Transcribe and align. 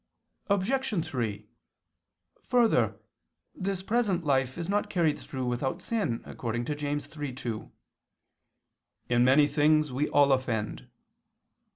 Obj. 0.47 1.05
3: 1.05 1.45
Further, 2.41 2.99
this 3.53 3.83
present 3.83 4.23
life 4.23 4.57
is 4.57 4.67
not 4.67 4.89
carried 4.89 5.19
through 5.19 5.45
without 5.45 5.79
sin, 5.79 6.23
according 6.25 6.65
to 6.65 6.73
James 6.75 7.07
3:2, 7.07 7.69
"In 9.09 9.23
many 9.23 9.45
things 9.45 9.91
we 9.93 10.09
all 10.09 10.31
offend." 10.31 10.87